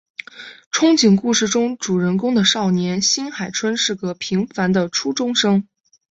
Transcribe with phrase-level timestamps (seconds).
[0.71, 5.67] 憧憬故事中主人公的少年新海春是个平凡的初中生。